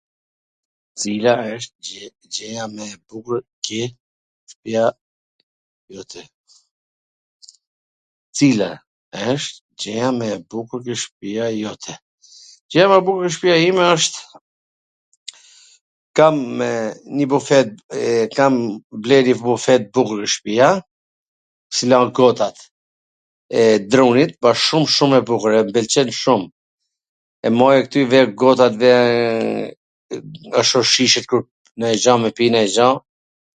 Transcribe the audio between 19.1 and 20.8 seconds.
njw bufe t bukur t ke shpija,